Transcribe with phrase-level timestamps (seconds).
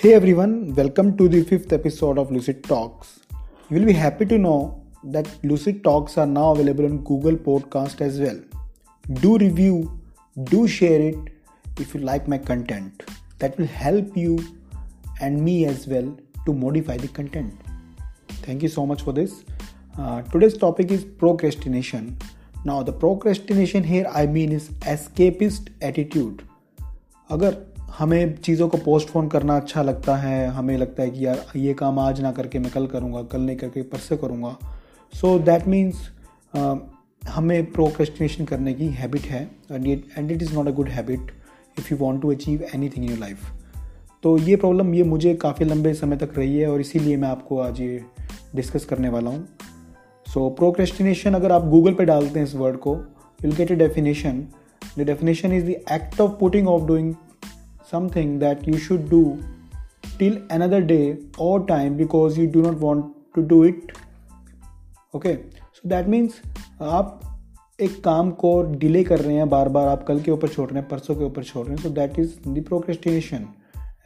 [0.00, 3.20] Hey everyone, welcome to the fifth episode of Lucid Talks.
[3.70, 8.00] You will be happy to know that Lucid Talks are now available on Google Podcast
[8.00, 8.40] as well.
[9.12, 10.00] Do review,
[10.44, 11.18] do share it
[11.80, 13.02] if you like my content.
[13.38, 14.38] That will help you
[15.20, 16.16] and me as well
[16.46, 17.54] to modify the content.
[18.28, 19.44] Thank you so much for this.
[19.98, 22.16] Uh, today's topic is procrastination.
[22.64, 26.42] Now, the procrastination here I mean is escapist attitude.
[27.30, 27.56] अगर
[27.91, 31.99] हमें चीज़ों को postpone करना अच्छा लगता है, हमें लगता है कि यार, ये काम
[31.99, 34.55] आज ना करके मैं कल करूँगा, कल नहीं करके परसों करूँगा।
[35.13, 36.09] सो दैट मीन्स
[37.21, 41.31] हमें प्रोक्रेस्टिनेशन करने की हैबिट है and it is not a good habit
[41.79, 43.51] if you want to achieve anything in your life
[44.23, 47.59] तो ये प्रॉब्लम ये मुझे काफ़ी लंबे समय तक रही है, और इसीलिए मैं आपको
[47.59, 48.03] आज ये
[48.55, 49.47] डिस्कस करने वाला हूँ।
[50.27, 52.95] सो प्रोक्रेस्टिनेशन अगर आप गूगल पे डालते हैं इस वर्ड को
[53.39, 54.43] will get a definition
[54.97, 57.13] the definition is the act of putting off doing
[57.93, 59.23] something that you should do
[60.19, 63.91] till another day or time because you do not want to do it.
[65.15, 65.33] Okay
[65.73, 66.41] so that means
[66.81, 67.19] आप
[67.79, 70.79] एक काम को delay कर रहे हैं बार बार आप कल के ऊपर छोड़ रहे
[70.79, 73.47] हैं, परसों के ऊपर छोड़ रहे हैं so that is the procrastination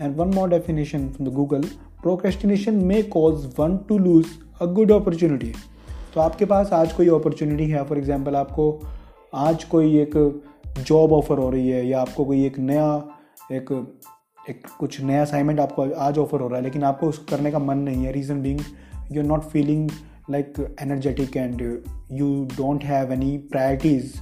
[0.02, 1.64] and one more definition from the Google
[2.02, 4.26] procrastination may cause one to lose
[4.62, 5.54] a good opportunity
[6.14, 8.82] तो आपके पास आज कोई अपॉर्चुनिटी है फॉर एग्ज़ाम्पल आपको
[9.34, 10.18] आज कोई एक
[10.80, 12.88] जॉब ऑफ़र हो रही है या आपको कोई एक नया
[13.52, 13.72] एक
[14.50, 17.60] एक कुछ नया असाइनमेंट आपको आज ऑफ़र हो रहा है, लेकिन आपको उस करने का
[17.60, 18.60] मन नहीं है। Reason being
[19.12, 19.90] you are not feeling
[20.32, 21.62] like energetic and
[22.12, 24.16] you don't have any priorities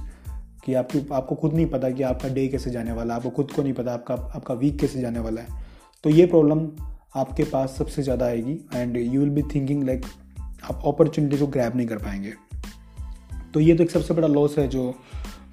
[0.64, 3.50] कि आपकी, आपको खुद नहीं पता कि आपका डे कैसे जाने वाला है, आपको खुद
[3.50, 5.62] को नहीं पता आपका आपका वीक कैसे जाने वाला है।
[6.04, 6.68] तो ये प्रॉब्लम
[7.16, 10.06] आपके पास सबसे ज़्यादा आएगी and you will be thinking like
[10.64, 12.32] आप अपॉर्चुनिटी को ग्रैब नहीं कर पाएँगे।
[13.54, 14.90] तो ये तो एक सबसे बड़ा लॉस है जो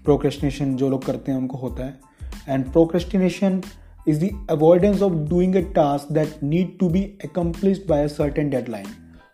[0.06, 2.11] प्रोक्रेस्टिनेशन जो लोग करते हैं, उनको होता है।
[2.48, 3.64] And procrastination
[4.08, 8.50] is the avoidance of doing a task that need to be accomplished by a certain
[8.50, 8.88] deadline.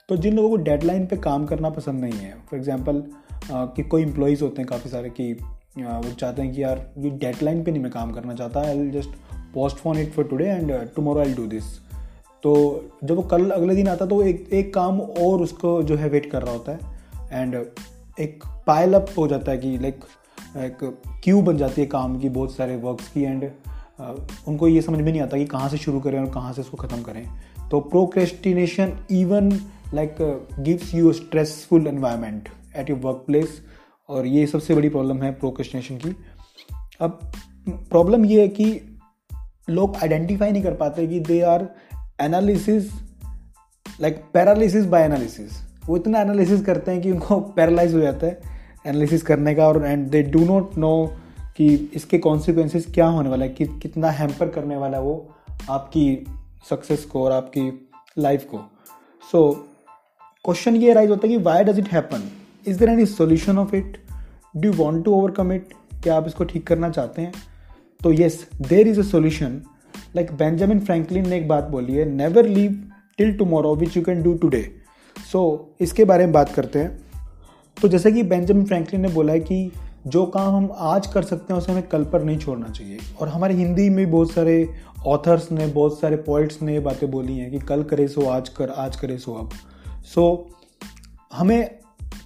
[0.09, 3.03] तो जिन लोगों को डेडलाइन पे काम करना पसंद नहीं है फॉर एग्जांपल
[3.51, 7.63] कि कोई इम्प्लॉयज़ होते हैं काफ़ी सारे कि वो चाहते हैं कि यार ये डेडलाइन
[7.63, 9.09] पे नहीं मैं काम करना चाहता I just
[9.77, 11.63] postpone it for today and tomorrow I do this
[12.43, 12.53] तो
[13.03, 16.31] जब वो कल अगले दिन आता तो एक एक काम और उसको जो है वेट
[16.31, 17.55] कर रहा होता है एंड
[18.19, 20.03] एक पायल अप हो जाता है कि लाइक
[20.57, 20.77] एक
[21.23, 23.49] क्यू बन जाती है काम की, बहुत सारे वर्क्स की एंड
[24.47, 26.77] उनको ये समझ में नहीं आता कि कहाँ से शुरू करें और कहाँ से इसको
[26.77, 27.23] ख़त्म करें।
[27.71, 29.51] तो procrastination even
[29.93, 30.15] like
[30.59, 33.61] gives you stressful environment at your work place
[34.09, 36.15] और ये सबसे बड़ी प्रॉब्लम है प्रोक्रेस्टिनेशन की।
[37.01, 37.19] अब
[37.69, 38.99] प्रॉब्लम ये है कि
[39.69, 41.67] लोग आइडेंटिफाई नहीं कर पाते कि they are
[42.21, 42.91] analysis
[44.01, 48.56] like paralysis by analysis वो इतना एनालिसिस करते हैं कि उनको पैरालाइज हो जाता है।
[48.87, 50.91] एनालिसिस करने का और and they do not know
[51.57, 55.35] कि इसके कॉन्सिक्वेंसेस क्या होने वाला है, कि कितना हैम्पर करने वाला है वो
[55.69, 56.25] आपकी
[56.69, 57.71] सक्सेस को और आपकी
[58.19, 58.59] लाइफ को।
[59.23, 59.51] सो
[60.45, 62.29] क्वेश्चन ये राइज होता है कि why does it happen
[62.67, 63.97] is there any solution of it
[64.55, 65.73] do want to overcome it
[66.03, 67.33] क्या आप इसको ठीक करना चाहते हैं?
[68.01, 69.61] तो yes there is a solution
[70.15, 72.83] like Benjamin Franklin ने एक बात बोली है never leave
[73.17, 74.61] till tomorrow which you can do today
[75.15, 75.41] so
[75.81, 77.06] इसके बारे में बात करते हैं।
[77.81, 79.71] तो जैसे कि बेंजामिन फ्रैंकलिन ने बोला है कि
[80.07, 83.27] जो काम हम आज कर सकते हैं उसे हमें कल पर नहीं छोड़ना चाहिए। और
[83.27, 84.69] हमारे हिंदी में बहुत सारे
[85.07, 88.49] ऑथर्स ने बहुत सारे पोइट्स ने ये बातें बोली हैं कि कल करे सो आज
[88.49, 89.49] कर आज करे सो अब।
[90.05, 90.55] सो so,
[91.33, 91.69] हमें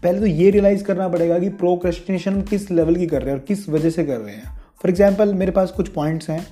[0.04, 3.46] पहले तो ये रियलाइज़ करना पड़ेगा कि प्रोक्रेस्टिनेशन किस लेवल की कर रहे हैं और
[3.46, 6.46] किस वजह से कर रहे हैं। फॉर एग्ज़ाम्पल मेरे पास कुछ पॉइंट्स हैं।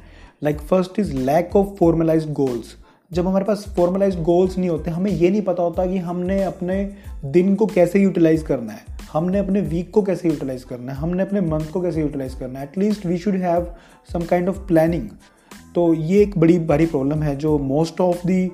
[0.43, 2.75] Like first is lack of formalize goals
[3.11, 6.95] जब हमारे पास फॉर्मलाइज गोल्स नहीं होते हमें ये नहीं पता होता कि हमने अपने
[7.25, 10.97] दिन को कैसे यूटिलाइज करना है। हमने अपने वीक को कैसे यूटिलाइज करना है?
[10.97, 12.65] हमने अपने मंथ को कैसे यूटिलाइज करना है?
[12.65, 13.73] At least we should have
[14.09, 15.09] some kind of planning
[15.75, 18.45] तो ये एक बड़ी भारी प्रॉब्लम है जो most of the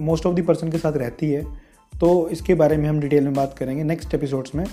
[0.00, 1.44] most of the person के साथ रहती है।
[1.92, 4.64] तो इसके बारे में हम डिटेल में बात करेंगे नेक्स्ट एपिसोड्स में।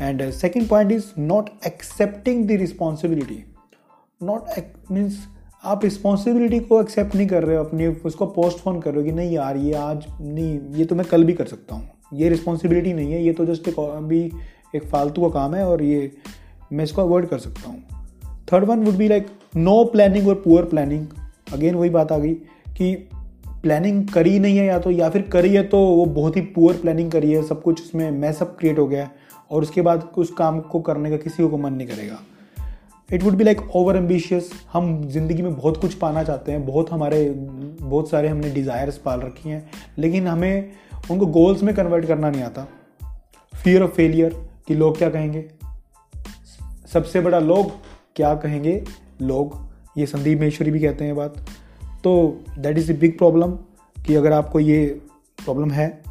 [0.00, 3.42] And second point is not accepting the responsibility
[4.20, 5.18] not means
[5.64, 9.12] आप रिस्पॉन्सिबिलिटी को एक्सेप्ट नहीं कर रहे हो, अपनी उसको पोस्टपोन कर रहे हो कि
[9.12, 12.92] नहीं यार, ये आज नहीं, ये तो मैं कल भी कर सकता हूँ। ये रिस्पॉन्सिबिलिटी
[12.92, 14.20] नहीं है, ये तो जस्ट एक, अभी
[14.74, 16.10] एक फालतू का काम है और ये
[16.72, 17.82] मैं इसको अवॉइड कर सकता हूँ।
[18.52, 19.26] Third one would be like
[19.56, 21.06] no planning और पुअर प्लानिंग
[21.52, 22.34] अगेन वही बात आ गई
[22.76, 22.94] कि
[23.62, 26.76] प्लानिंग करी नहीं है या तो या फिर करी है तो वो बहुत ही पुअर
[26.76, 29.10] प्लानिंग करी है, सब कुछ उसमें मैसअप क्रिएट हो गया है
[29.50, 32.20] और उसके बाद उस काम को करने का किसी को मन नहीं करेगा।
[33.08, 36.90] It would be like over ambitious हम ज़िंदगी में बहुत कुछ पाना चाहते हैं, बहुत
[36.90, 39.68] हमारे, बहुत सारे हमने डिज़ायर्स पाल रखी हैं,
[39.98, 40.70] लेकिन हमें
[41.10, 42.68] उनको गोल्स में कन्वर्ट करना नहीं आता।
[43.62, 45.50] फियर ऑफ़ फेलियर कि लोग क्या कहेंगे?
[46.92, 47.70] सबसे बड़ा लोग
[48.16, 48.84] क्या कहेंगे?
[49.22, 51.46] लोग। ये संदीप महेश्वरी भी कहते हैं बात।
[52.04, 53.52] तो that is the big problem
[54.06, 54.86] कि अगर आपको ये
[55.44, 56.02] प्रॉब्लम है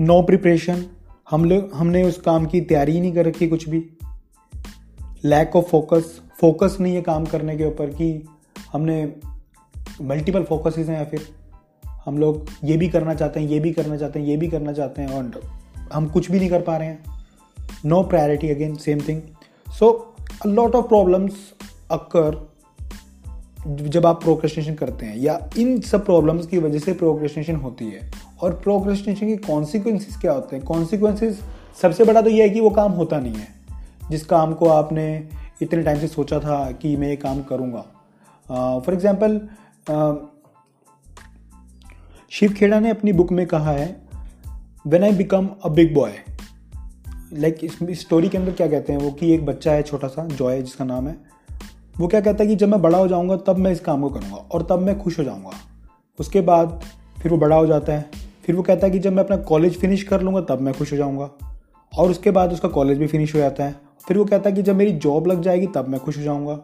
[0.00, 0.86] नो प्रिपरेशन
[1.30, 3.90] हम लोग हमने उस काम की तैयारी ही नहीं कर रखी कुछ भी।
[5.24, 8.26] लैक ऑफ़ फोकस फोकस नहीं है काम करने के ऊपर कि
[8.72, 9.16] हमने
[10.02, 11.37] मल्टीपल फोकसेस हैं या फिर
[12.04, 14.72] हम लोग ये भी करना चाहते हैं, ये भी करना चाहते हैं, ये भी करना
[14.72, 15.40] चाहते हैं, और
[15.92, 17.16] हम कुछ भी नहीं कर पा रहे हैं।
[17.84, 19.20] No priority again same thing
[19.68, 19.90] so
[20.44, 21.32] a lot of problems
[21.90, 22.46] occur
[23.66, 28.10] जब आप प्रोक्रेस्टिनेशन करते हैं, या इन सब प्रॉब्लम्स की वजह से प्रोक्रेस्टिनेशन होती है।
[28.42, 30.64] और प्रोक्रेस्टिनेशन के कॉन्सिक्वेंसेज क्या होते हैं?
[30.64, 31.38] कॉन्सिक्वेंसेज
[31.82, 33.48] सबसे बड़ा तो ये है कि वो काम होता नहीं है।
[34.10, 35.28] जिस काम को आपने
[35.62, 37.80] इतने टाइम से सोचा था कि मैं ये काम करूँगा।
[38.80, 39.40] फॉर एग्ज़ाम्पल
[42.30, 44.00] शिव खेड़ा ने अपनी बुक में कहा है
[44.86, 46.12] when I become a big boy
[47.32, 49.00] like इस स्टोरी के अंदर क्या कहते हैं?
[49.00, 51.16] वो कि एक बच्चा है छोटा सा जॉय जिसका नाम है।
[51.98, 54.08] वो क्या कहता है कि जब मैं बड़ा हो जाऊँगा, तब मैं इस काम को
[54.08, 55.50] करूँगा और तब मैं खुश हो जाऊँगा।
[56.20, 56.84] उसके बाद
[57.22, 58.10] फिर वो बड़ा हो जाता है।
[58.46, 60.92] फिर वो कहता है कि जब मैं अपना कॉलेज फिनिश कर लूँगा, तब मैं खुश
[60.92, 61.30] हो जाऊँगा।
[61.98, 63.76] और उसके बाद उसका कॉलेज भी फिनिश हो जाता है।
[64.08, 66.62] फिर वो कहता है कि जब मेरी जॉब लग जाएगी, तब मैं खुश हो जाऊँगा।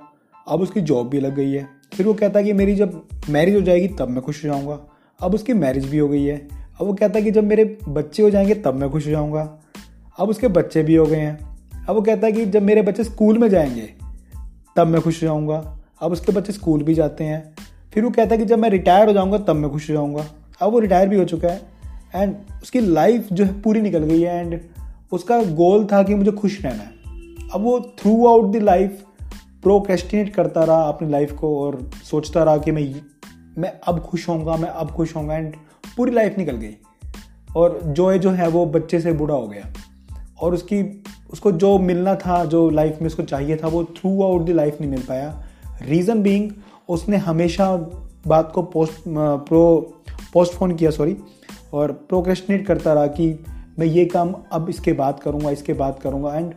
[0.49, 3.55] अब उसकी जॉब भी लग गई है। फिर वो कहता है कि मेरी जब मैरिज
[3.55, 4.94] हो जाएगी, तब मैं खुश हो जाऊँगा।
[5.25, 6.49] अब उसकी मैरिज भी हो गई है।
[6.81, 9.59] अब वो कहता है कि जब मेरे बच्चे हो जाएँगे, तब मैं खुश हो जाऊँगा।
[10.19, 13.05] अब उसके बच्चे भी हो गए हैं। अब वो कहता है कि जब मेरे बच्चे
[13.05, 13.95] स्कूल में जाएँगे,
[14.77, 17.55] तब मैं खुश हो जाऊँगा। अब उसके बच्चे स्कूल भी जाते हैं।
[17.95, 20.27] फिर वो कहता है कि जब मैं रिटायर हो जाऊँगा, तब मैं खुश हो जाऊँगा।
[20.61, 21.63] अब वो रिटायर भी हो चुका है।
[22.15, 24.61] एंड उसकी लाइफ जो है पूरी निकल गई है। एंड
[25.13, 26.91] उसका गोल था कि मुझे खुश रहना है।
[27.55, 29.05] अब वो throughout the life
[29.63, 32.83] procrastinate करता रहा अपनी लाइफ को और सोचता रहा कि मैं
[33.59, 35.55] मैं अब खुश होऊँगा, मैं अब खुश होऊँगा एंड
[35.97, 36.77] पूरी लाइफ निकल गई।
[37.57, 39.73] और जो जो है, वो बच्चे से बूढ़ा हो गया।
[40.41, 41.03] और उसकी,
[41.33, 44.81] उसको जो मिलना था, जो लाइफ में उसको चाहिए था, वो थ्रू आउट द लाइफ
[44.81, 45.45] नहीं मिल पाया।
[45.83, 46.51] रीज़न बींग
[46.89, 47.77] उसने हमेशा
[48.27, 49.95] बात को पोस्ट प्रो
[50.33, 51.17] पोस्टफोन किया सॉरी
[51.73, 53.45] और प्रोक्रेस्टिनेट करता रहा कि
[53.79, 56.55] मैं ये काम अब इसके बाद करूँगा, इसके बाद करूँगा। एंड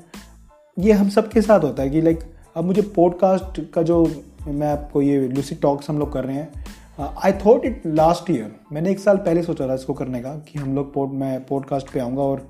[0.79, 2.19] ये हम सब के साथ होता है कि लाइक
[2.57, 6.65] अब मुझे पॉडकास्ट का जो मैं आपको ये लूसी टॉक्स हम लोग कर रहे हैं
[6.99, 10.59] I thought it last year मैंने एक साल पहले सोचा था इसको करने का कि
[10.59, 12.49] हम लोग पोड मैं पॉडकास्ट पे आऊँगा और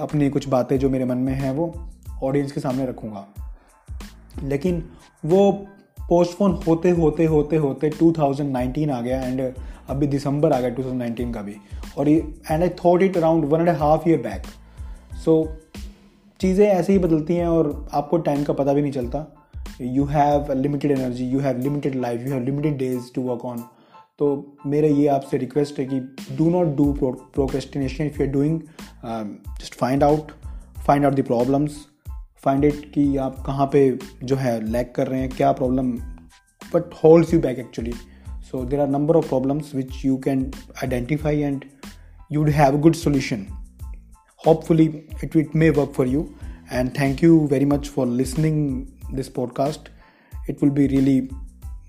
[0.00, 1.88] अपनी कुछ बातें जो मेरे मन में हैं वो
[2.22, 3.26] ऑडियंस के सामने रखूँगा।
[4.42, 4.88] लेकिन
[5.24, 5.52] वो
[6.08, 9.54] पोस्टपोन होते होते होते होते 2019 आ गया एंड
[9.88, 11.56] अभी दिसंबर आ गया 2019 का भी।
[11.98, 14.42] और and I thought it around one and half year back
[15.24, 15.56] सो
[16.40, 19.48] चीज़ें ऐसे ही बदलती हैं और आपको टाइम का पता भी नहीं चलता।
[19.80, 23.64] You have limited energy you have limited life you have limited days to work on
[24.18, 26.00] तो मेरा ये आपसे रिक्वेस्ट है कि
[26.36, 28.60] do not do procrastination if you are doing
[29.60, 30.32] just find out
[30.86, 31.76] find out the problems
[32.36, 35.92] find it कि आप कहाँ पे जो है लैक कर रहे हैं, क्या problem
[36.74, 37.92] but holds you back actually
[38.28, 41.64] so there are number of problems which you can identify and
[42.32, 43.46] you would have a good solution
[44.46, 44.84] hopefully
[45.24, 46.30] it with may work for you
[46.72, 49.88] and thank you very much for listening this podcast
[50.50, 51.28] it will be really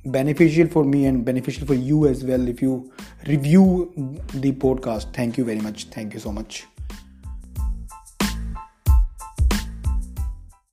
[0.06, 2.92] beneficial for me and beneficial for you as well if you
[3.28, 3.92] review
[4.34, 5.14] the podcast.
[5.14, 5.86] Thank you very much.
[5.86, 6.66] Thank you so much